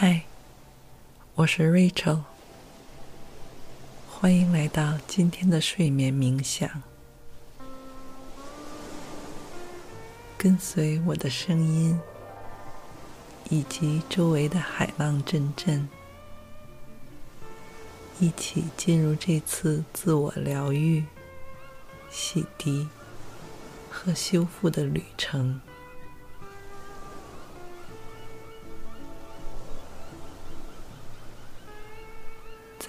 [0.00, 0.22] 嗨，
[1.34, 2.20] 我是 Rachel，
[4.08, 6.70] 欢迎来到今天的睡眠冥想。
[10.36, 11.98] 跟随我的声音，
[13.50, 15.88] 以及周围的海浪阵阵，
[18.20, 21.04] 一起进入这次自我疗愈、
[22.08, 22.86] 洗涤
[23.90, 25.60] 和修复的旅程。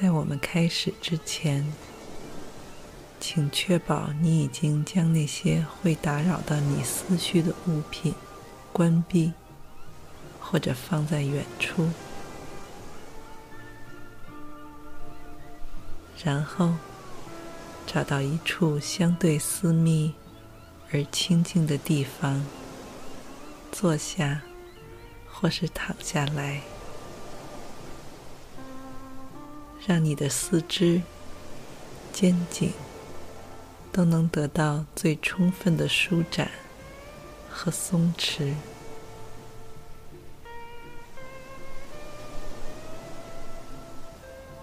[0.01, 1.73] 在我们开始之前，
[3.19, 8.13] 请确保你已经将那些会打扰到你思绪的物品
[8.71, 9.33] 关闭，
[10.39, 11.89] 或者放在远处。
[16.23, 16.75] 然后，
[17.85, 20.13] 找到一处相对私密
[20.93, 22.45] 而清静的地方，
[23.69, 24.43] 坐下，
[25.27, 26.61] 或是躺下来。
[29.89, 31.01] 让你的四肢、
[32.13, 32.71] 肩颈
[33.91, 36.51] 都能得到最充分的舒展
[37.49, 38.53] 和松弛，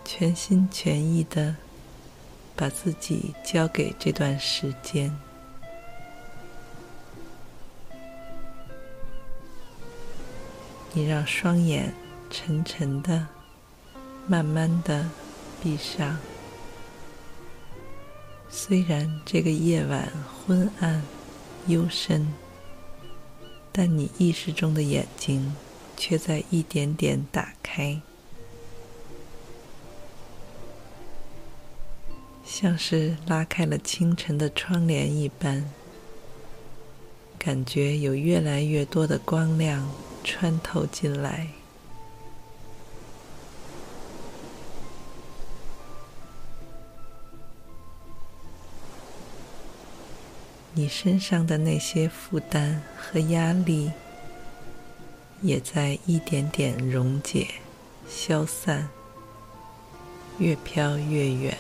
[0.05, 1.57] 全心全意的
[2.55, 5.13] 把自己交给这段时间。
[10.93, 11.93] 你让双眼
[12.31, 13.36] 沉沉的。
[14.27, 15.09] 慢慢的
[15.63, 16.19] 闭上。
[18.49, 20.11] 虽然这个夜晚
[20.47, 21.03] 昏暗、
[21.67, 22.27] 幽深，
[23.73, 25.55] 但你意识中的眼睛
[25.97, 28.01] 却在一点点打开，
[32.45, 35.71] 像是拉开了清晨的窗帘一般，
[37.39, 39.87] 感觉有越来越多的光亮
[40.25, 41.49] 穿透进来。
[50.79, 53.91] 你身上的那些负担和压力，
[55.41, 57.49] 也在一点点溶解、
[58.07, 58.87] 消散，
[60.37, 61.57] 越飘越远。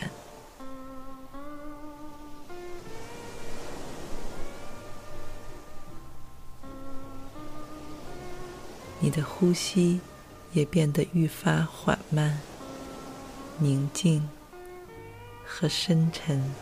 [9.00, 9.98] 你的呼吸
[10.52, 12.38] 也变得愈发缓慢、
[13.58, 14.28] 宁静
[15.46, 16.54] 和深沉。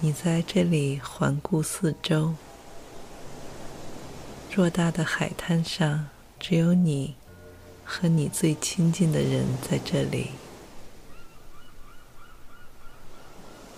[0.00, 2.34] 你在这里环顾四周，
[4.48, 6.06] 偌大的海滩上，
[6.38, 7.16] 只有你
[7.84, 10.30] 和你最亲近的人在这里。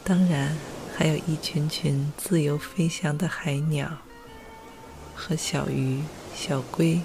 [0.04, 0.58] 当然，
[0.94, 3.88] 还有一群群自由飞翔的海鸟
[5.14, 6.02] 和小鱼、
[6.34, 7.00] 小龟、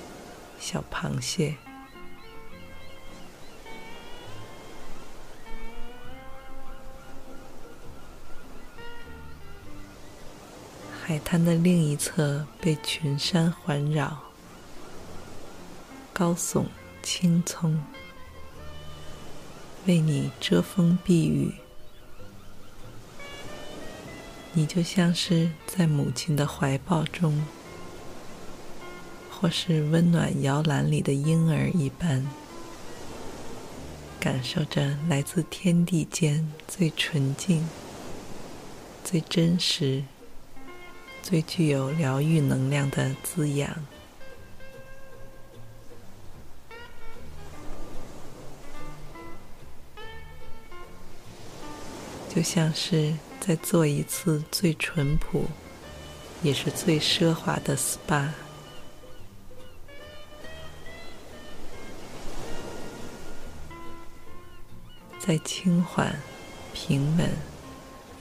[0.60, 1.56] 小螃蟹。
[11.08, 14.24] 海滩的另一侧被群山环绕，
[16.12, 16.66] 高耸
[17.04, 17.80] 青葱，
[19.86, 21.54] 为你遮风避雨。
[24.54, 27.46] 你就像是在母亲的怀抱中，
[29.30, 32.28] 或是温暖摇篮里的婴儿一般，
[34.20, 37.70] 感受着来自天地间最纯净、
[39.04, 40.04] 最真实。
[41.28, 43.68] 最具有疗愈能量的滋养，
[52.30, 55.46] 就像是在做一次最淳朴
[56.44, 58.30] 也是最奢华的 SPA，
[65.18, 66.16] 在轻缓、
[66.72, 67.32] 平稳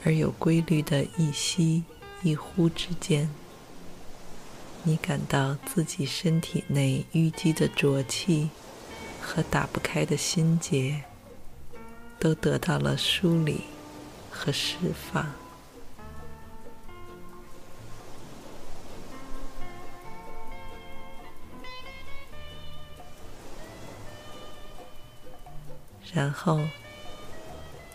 [0.03, 1.83] 而有规律的一吸。
[2.25, 3.29] 一呼之间
[4.81, 8.49] 你感到自己身体内淤积的浊气
[9.21, 11.03] 和打不开的心结
[12.19, 13.65] 都得到了梳理
[14.31, 14.75] 和释
[15.11, 15.31] 放。
[26.11, 26.59] 然后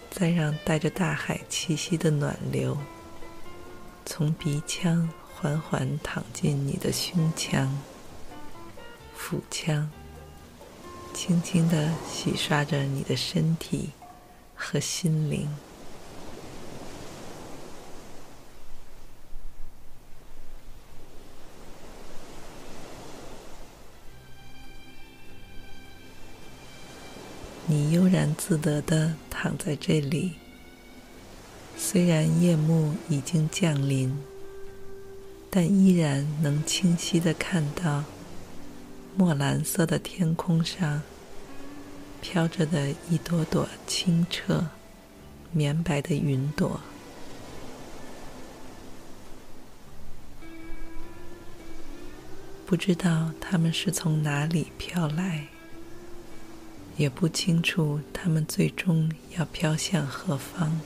[0.09, 2.79] 再让带着大海气息的暖流
[4.13, 7.79] 从鼻腔缓缓淌进你的胸腔、
[9.15, 9.89] 腹腔，
[11.15, 13.91] 轻轻地洗刷着你的身体
[14.57, 15.49] 和心灵。
[27.67, 30.33] 你悠然自得地躺在这里，
[31.83, 34.17] 虽然夜幕已经降临，
[35.49, 38.05] 但依然能清晰的看到
[39.17, 41.03] 墨蓝色的天空上
[42.21, 44.69] 飘着的一朵朵清澈、
[45.51, 46.81] 绵白的云朵。
[52.67, 55.49] 不知道它们是从哪里飘来。
[56.97, 60.79] 也不清楚它们最终要飘向何方，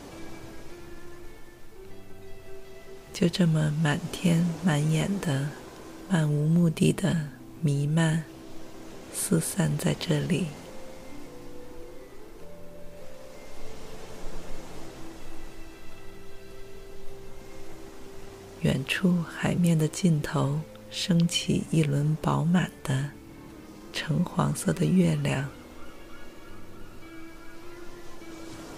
[3.14, 5.48] 就这么满天满眼的、
[6.10, 7.16] 漫无目的的
[7.60, 8.24] 弥漫、
[9.12, 10.48] 四散在这里。
[18.62, 20.58] 远处海面的尽头
[20.90, 23.10] 升起一轮饱满的
[23.92, 25.48] 橙黄色的月亮。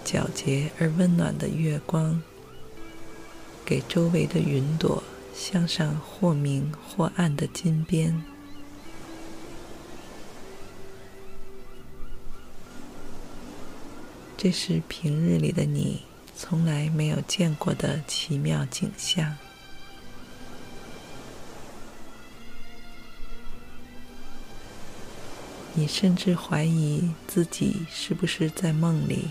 [0.05, 2.21] 皎洁而温暖的月光，
[3.67, 5.03] 给周围的云朵
[5.35, 8.23] 镶上或明或暗的金边。
[14.37, 16.01] 这是平日里的你
[16.33, 19.35] 从来没有见过的奇妙景象。
[25.73, 29.27] 你甚至怀疑自己是不是在梦里。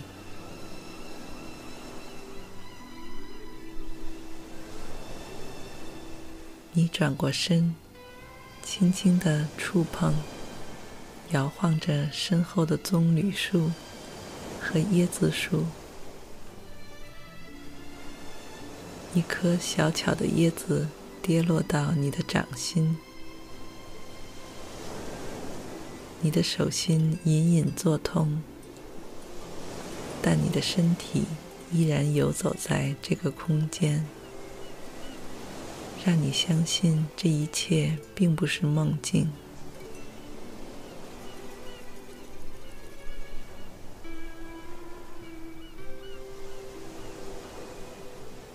[6.77, 7.73] 你转过身，
[8.61, 10.13] 轻轻地触碰
[11.31, 13.71] 摇晃着身后的棕榈树
[14.61, 15.65] 和椰子树。
[19.15, 20.87] 一颗小巧的椰子
[21.19, 22.95] 跌落到你的掌心，
[26.21, 28.43] 你的手心隐隐作痛，
[30.21, 31.23] 但你的身体
[31.71, 34.05] 依然游走在这个空间。
[36.07, 39.29] 让你相信这一切并不是梦境。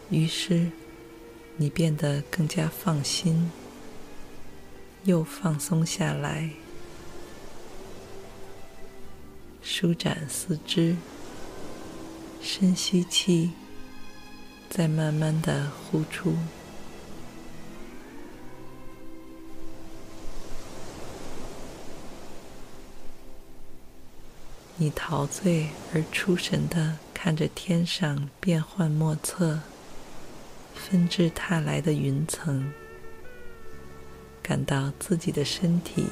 [0.09, 0.71] 于是，
[1.59, 3.53] 你变得更加放心，
[5.05, 6.49] 又放松下来，
[9.61, 10.97] 舒展四肢，
[12.41, 13.51] 深吸气，
[14.71, 16.35] 再慢慢的呼出。
[24.83, 29.61] 你陶醉而出神的看着天上变幻莫测、
[30.75, 32.73] 纷至沓来的云层，
[34.43, 36.07] 感到自己的身体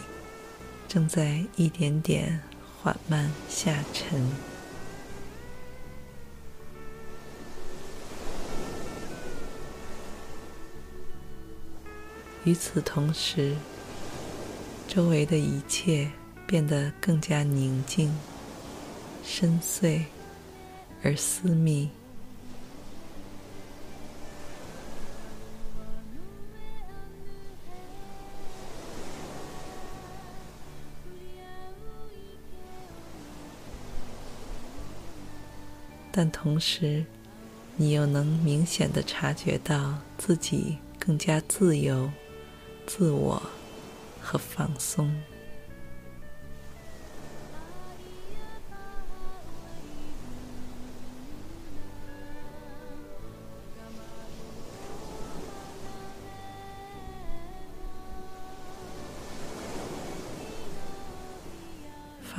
[0.87, 2.41] 正在一点点
[2.81, 4.25] 缓慢下沉。
[12.45, 13.57] 与此同时，
[14.87, 16.13] 周围的一切
[16.47, 18.17] 变得更加宁静。
[19.25, 20.03] 深邃
[21.03, 21.89] 而私密，
[36.13, 37.03] 但同时，
[37.77, 42.11] 你又能明显的察觉到自己更加自由、
[42.87, 43.41] 自我
[44.21, 45.11] 和放松。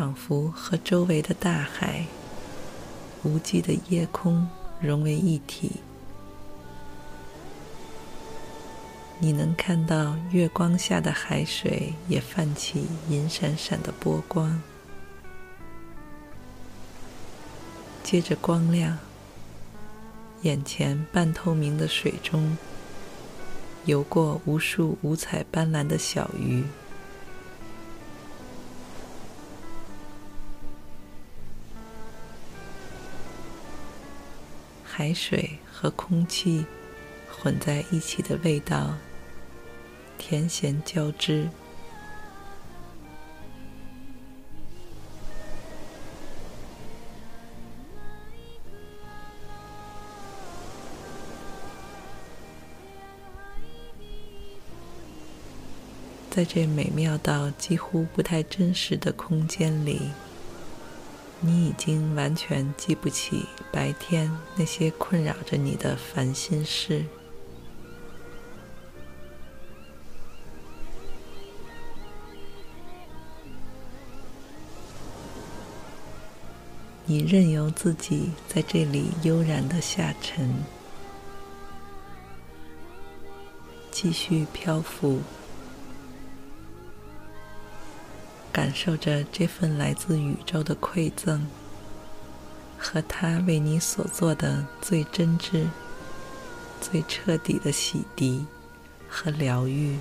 [0.02, 2.04] 仿佛和周围的大海、
[3.22, 5.74] 无际的夜空融为一体。
[9.20, 14.60] 你能看到月光下的海水也泛起银闪闪的波光，
[18.02, 18.98] 借着光亮，
[20.42, 22.58] 眼前半透明的水中
[23.86, 26.64] 游过无数五彩斑斓的小鱼。
[35.02, 36.64] 海水和空气
[37.28, 38.94] 混在一起的味道，
[40.20, 41.50] 甜咸交织。
[56.30, 60.12] 在这美妙到几乎不太真实的空间里，
[61.44, 67.04] 你已经完全记不起白天那些困扰着你的烦心事。
[77.08, 80.64] 你任由自己在这里悠然的下沉，
[83.92, 85.20] 继续漂浮。
[88.52, 91.48] 感受着这份来自宇宙的馈赠，
[92.78, 95.68] 和他为你所做的最真挚、
[96.82, 98.46] 最彻底的洗涤
[99.08, 99.98] 和疗愈，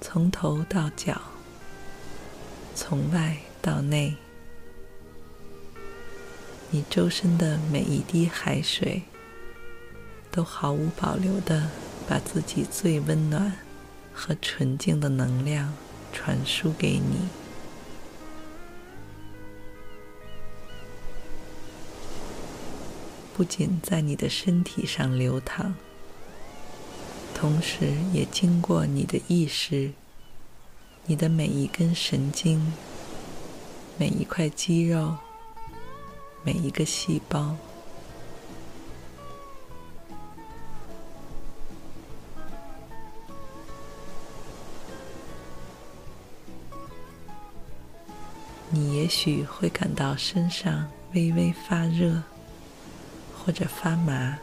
[0.00, 1.20] 从头到脚，
[2.74, 4.16] 从外到内，
[6.70, 9.04] 你周身的每一滴海水。
[10.38, 11.68] 都毫无保留的
[12.06, 13.52] 把自己最温暖
[14.12, 15.74] 和纯净的能量
[16.12, 17.26] 传输给你，
[23.34, 25.74] 不仅在你的身体上流淌，
[27.34, 29.90] 同时也经过你的意识、
[31.06, 32.72] 你的每一根神经、
[33.96, 35.16] 每一块肌肉、
[36.44, 37.56] 每一个细胞。
[49.08, 52.22] 许会感到身上微微发热，
[53.36, 54.38] 或者发麻，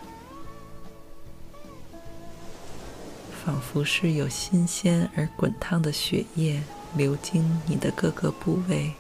[3.46, 6.64] 仿佛是有新鲜而滚烫的血液
[6.96, 8.94] 流经你的各个部位，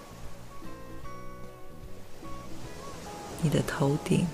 [3.41, 4.27] 你的头顶、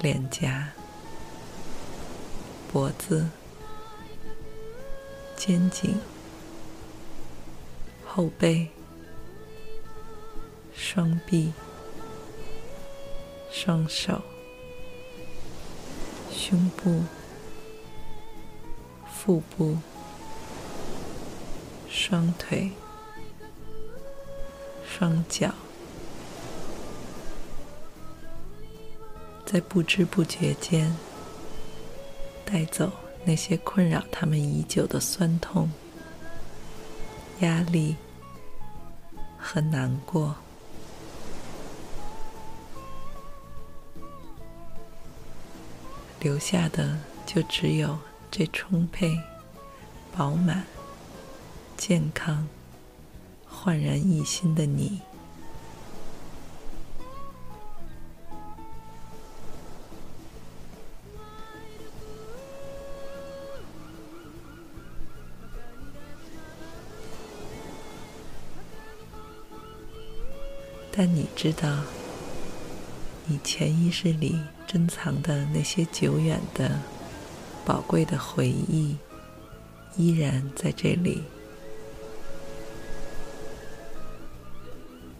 [0.00, 0.68] 脸颊、
[2.70, 3.26] 脖子、
[5.36, 5.98] 肩颈、
[8.04, 8.68] 后背。
[10.92, 11.52] 双臂、
[13.48, 14.20] 双手、
[16.32, 17.04] 胸部、
[19.08, 19.78] 腹部、
[21.88, 22.72] 双腿、
[24.84, 25.54] 双脚，
[29.46, 30.92] 在不知不觉间
[32.44, 32.90] 带走
[33.24, 35.70] 那些困扰他们已久的酸痛、
[37.42, 37.94] 压力
[39.38, 40.34] 和难过。
[46.20, 47.98] 留下的就只有
[48.30, 49.18] 这充沛、
[50.14, 50.66] 饱满、
[51.78, 52.46] 健康、
[53.48, 55.00] 焕然一新的你。
[70.92, 71.78] 但你知道，
[73.24, 74.38] 你潜意识里。
[74.72, 76.78] 珍藏的那些久远的、
[77.64, 78.96] 宝贵的回忆，
[79.96, 81.24] 依然在这里，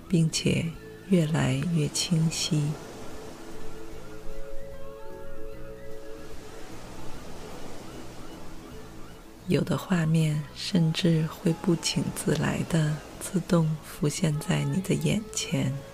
[0.09, 0.67] 并且
[1.09, 2.71] 越来越清晰。
[9.49, 15.90] 有的画面甚至会不请自来的自动浮现在你的眼前。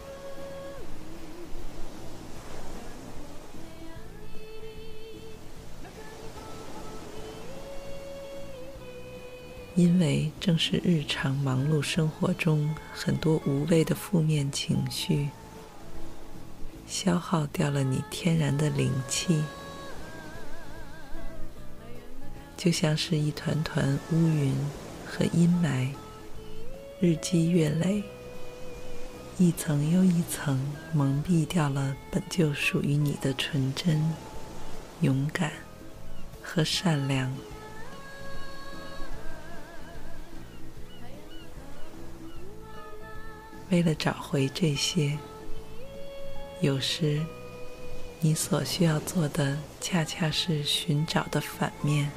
[9.76, 15.28] 因为正是日常忙碌生活中很多无谓的负面情绪，
[16.88, 19.44] 消耗掉了你天然的灵气，
[22.56, 24.54] 就像是一团团乌云
[25.04, 25.90] 和阴霾，
[26.98, 28.02] 日积月累，
[29.36, 30.58] 一层又一层
[30.94, 34.02] 蒙蔽掉了本就属于你的纯真、
[35.02, 35.52] 勇敢
[36.42, 37.30] 和善良。
[43.70, 45.18] 为了找回这些，
[46.60, 47.20] 有时
[48.20, 52.10] 你所需要做的，恰恰是寻找的反面，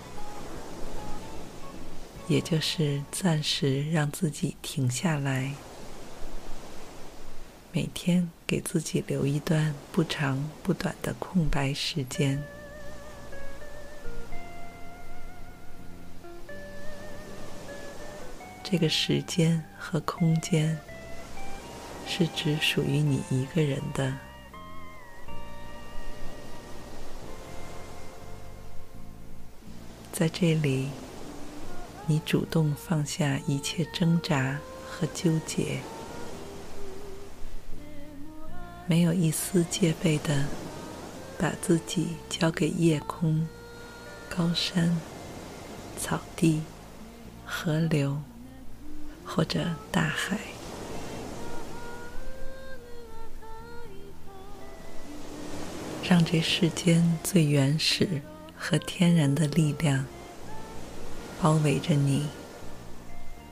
[2.28, 5.54] 也就是暂时让自己停下来，
[7.72, 12.42] 每天给自己留一段不长不短的空白时间。
[18.64, 20.78] 这个时间和空间
[22.12, 24.12] 是只属于你一个人的。
[30.12, 30.90] 在这里，
[32.08, 35.82] 你主动放下一切挣扎和纠结，
[38.88, 40.46] 没有一丝戒备的
[41.38, 43.48] 把自己交给夜空、
[44.28, 45.00] 高山、
[45.98, 46.64] 草地、
[47.46, 48.20] 河流
[49.24, 50.40] 或者大海，
[56.10, 58.20] 让这世间最原始
[58.58, 60.08] 和天然的力量
[61.40, 62.26] 包围着你，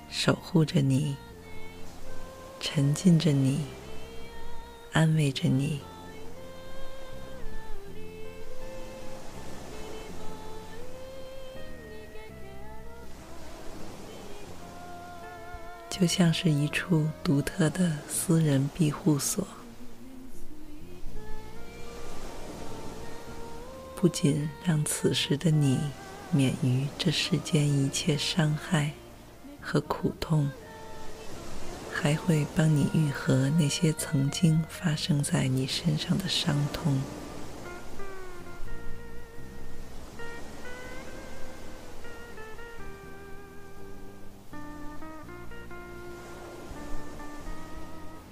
[0.09, 1.15] 守护着你，
[2.59, 3.59] 沉浸着你，
[4.91, 5.81] 安慰着你，
[15.91, 19.47] 就像是一处独特的私人庇护所。
[23.99, 25.79] 不仅让此时的你
[26.29, 28.91] 免于这世间一切伤害
[29.59, 30.51] 和苦痛，
[31.91, 37.01] 还会帮你愈合那些曾经发生在你身上的伤痛。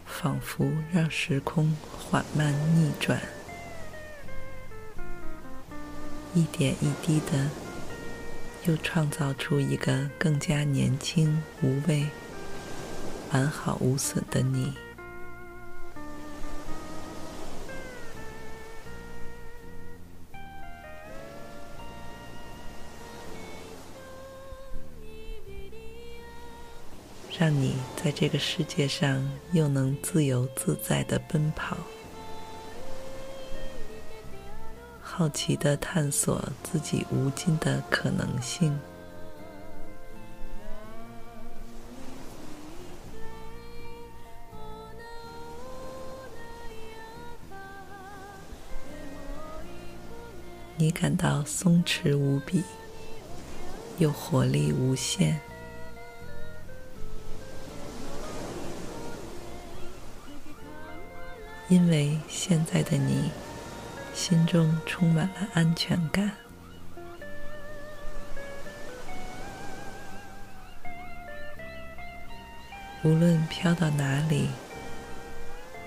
[0.06, 3.20] 仿佛让时空缓慢逆转。
[6.36, 7.50] 一点一滴的，
[8.66, 12.06] 又创造出一个更加年轻、无畏、
[13.32, 14.74] 完好无损的你。
[27.40, 31.78] 让你在这个世界上又能自由自在的奔跑。
[35.18, 38.78] 好奇的探索自己无尽的可能性，
[50.76, 52.62] 你感到松弛无比，
[53.98, 55.40] 又活力无限，
[61.70, 63.32] 因为现在的你。
[64.16, 66.32] 心中充满了安全感，
[73.04, 74.48] 无论飘到哪里，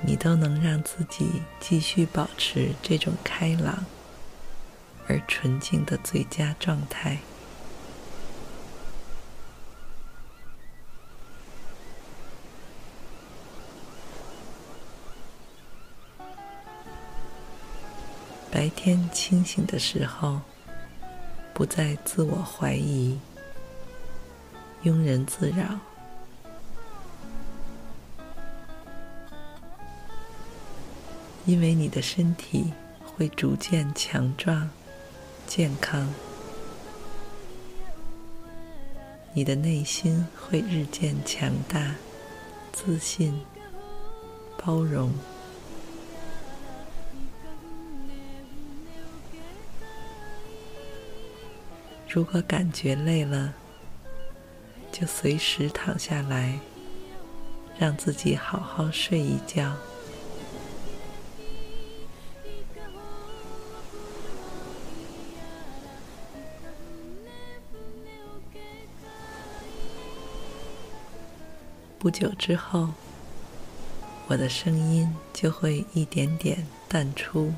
[0.03, 3.87] 你都能让自己继续保持这种开朗
[5.09, 7.19] 而纯净的最佳状态。
[18.89, 20.41] 天清醒的时候，
[21.53, 23.19] 不再自我怀疑、
[24.83, 25.79] 庸人自扰，
[31.45, 32.73] 因为你的身体
[33.05, 34.71] 会逐渐强壮、
[35.47, 36.09] 健康，
[39.35, 41.95] 你的内心会日渐强大、
[42.73, 43.39] 自信、
[44.57, 45.13] 包容。
[52.11, 53.53] 如果感觉累了，
[54.91, 56.59] 就随时躺下来，
[57.79, 59.77] 让自己好好睡一觉。
[71.99, 72.89] 不久之后，
[74.29, 77.53] 我的声音就会一点点淡出，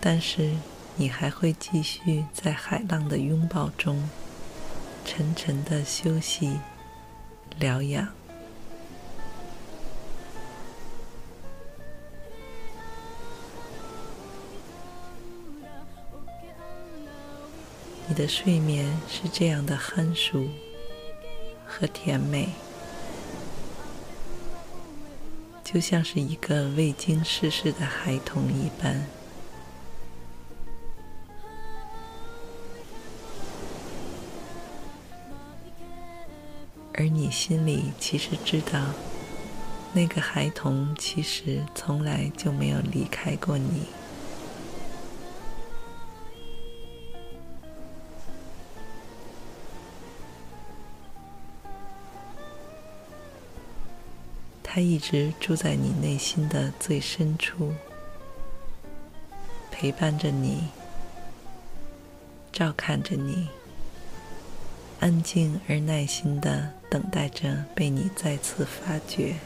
[0.00, 0.52] 但是，
[1.00, 4.06] 你还会继续在海浪的拥抱中
[5.02, 6.60] 沉沉的休息、
[7.58, 8.06] 疗养。
[18.06, 20.46] 你的睡眠是这样的酣熟
[21.66, 22.50] 和甜美，
[25.64, 29.06] 就像是一个未经世事的孩童一般。
[37.00, 38.78] 而你心里其实知道，
[39.94, 43.86] 那个孩童其实从来就没有离开过你。
[54.62, 57.72] 他一直住在你内心的最深处，
[59.70, 60.68] 陪伴着你，
[62.52, 63.48] 照看着你，
[65.00, 69.36] 安静而耐心的等待着被你再次发掘。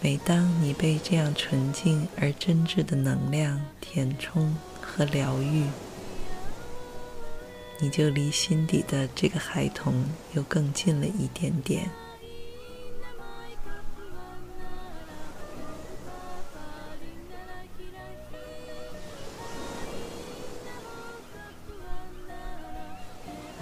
[0.00, 5.64] 每当你被这样纯净而真挚的能量填充和疗愈，
[7.78, 11.88] 你就离心底的这个孩童又更近了一点点。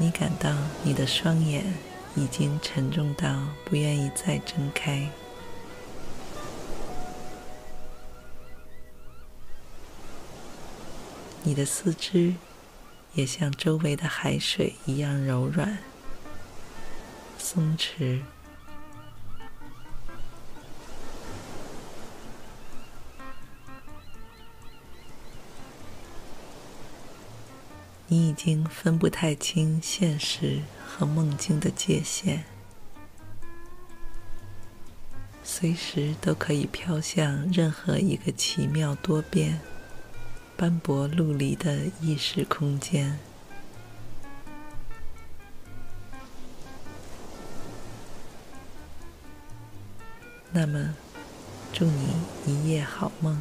[0.01, 0.51] 你感到
[0.83, 1.63] 你的双眼
[2.17, 5.11] 已经沉重到不愿意再睁开，
[11.43, 12.35] 你的四肢。
[13.15, 15.79] 也像周围的海水一样柔软、
[17.37, 18.21] 松弛。
[28.13, 32.43] 你已经分不太清现实和梦境的界限，
[35.45, 39.61] 随时都可以飘向任何一个奇妙多变。
[40.57, 43.17] 斑驳陆离的意识空间。
[50.53, 50.95] 那么，
[51.73, 52.09] 祝你
[52.45, 53.41] 一夜好梦，